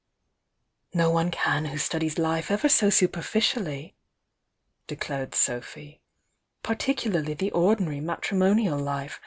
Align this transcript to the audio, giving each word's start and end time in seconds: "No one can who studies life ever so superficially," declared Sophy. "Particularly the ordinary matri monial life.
"No 0.95 1.11
one 1.11 1.29
can 1.29 1.65
who 1.65 1.77
studies 1.77 2.17
life 2.17 2.49
ever 2.49 2.67
so 2.67 2.89
superficially," 2.89 3.93
declared 4.87 5.35
Sophy. 5.35 6.01
"Particularly 6.63 7.35
the 7.35 7.51
ordinary 7.51 7.99
matri 7.99 8.35
monial 8.35 8.81
life. 8.83 9.19